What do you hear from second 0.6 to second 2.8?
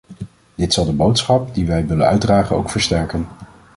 zal de boodschap die wij willen uitdragen ook